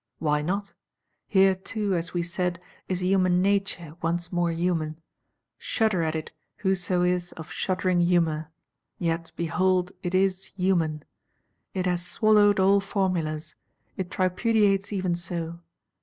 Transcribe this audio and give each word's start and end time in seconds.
Why 0.17 0.41
not? 0.41 0.73
Here 1.27 1.53
too, 1.53 1.93
as 1.93 2.11
we 2.11 2.23
said, 2.23 2.59
is 2.89 3.03
Human 3.03 3.39
Nature 3.39 3.95
once 4.01 4.31
more 4.31 4.51
human; 4.51 4.99
shudder 5.59 6.01
at 6.01 6.15
it 6.15 6.31
whoso 6.57 7.03
is 7.03 7.33
of 7.33 7.51
shuddering 7.51 7.99
humour: 7.99 8.49
yet 8.97 9.31
behold 9.35 9.91
it 10.01 10.15
is 10.15 10.45
human. 10.45 11.03
It 11.75 11.85
has 11.85 12.03
"swallowed 12.03 12.59
all 12.59 12.79
formulas;" 12.79 13.53
it 13.95 14.09
tripudiates 14.09 14.91
even 14.91 15.13
so. 15.13 15.59